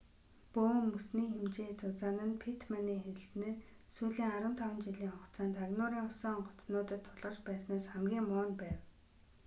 бөөн 0.53 0.77
мөсний 0.91 1.27
хэмжээ 1.33 1.71
зузаан 1.81 2.19
нь 2.29 2.39
питтманы 2.41 2.95
хэлснээр 3.05 3.57
сүүлийн 3.95 4.33
15 4.37 4.85
жилийн 4.85 5.13
хугацаанд 5.15 5.55
агнуурын 5.65 6.07
усан 6.11 6.33
онгоцнуудад 6.37 7.01
тулгарч 7.05 7.39
байснаас 7.47 7.85
хамгийн 7.91 8.25
муу 8.31 8.49
байв 8.61 8.79